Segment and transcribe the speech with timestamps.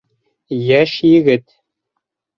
[0.57, 1.45] Йәш егет.